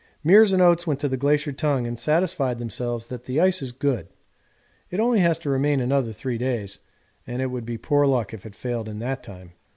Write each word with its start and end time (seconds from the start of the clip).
Meares 0.25 0.51
and 0.51 0.63
Oates 0.63 0.87
went 0.87 0.99
to 1.01 1.07
the 1.07 1.15
Glacier 1.15 1.51
Tongue 1.51 1.85
and 1.85 1.99
satisfied 1.99 2.57
themselves 2.57 3.05
that 3.05 3.25
the 3.25 3.39
ice 3.39 3.61
is 3.61 3.71
good. 3.71 4.07
It 4.89 4.99
only 4.99 5.19
has 5.19 5.37
to 5.37 5.49
remain 5.51 5.79
another 5.79 6.11
three 6.11 6.39
days, 6.39 6.79
and 7.27 7.39
it 7.39 7.51
would 7.51 7.67
be 7.67 7.77
poor 7.77 8.07
luck 8.07 8.33
if 8.33 8.43
it 8.43 8.55
failed 8.55 8.89
in 8.89 8.97
that 8.97 9.21
time. 9.21 9.51